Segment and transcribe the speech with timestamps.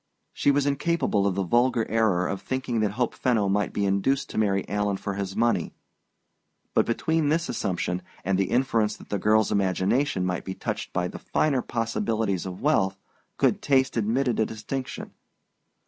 [0.33, 4.31] She was incapable of the vulgar error of thinking that Hope Fenno might be induced
[4.31, 5.75] to marry Alan for his money;
[6.73, 11.07] but between this assumption and the inference that the girl's imagination might be touched by
[11.07, 12.97] the finer possibilities of wealth,
[13.37, 15.11] good taste admitted a distinction.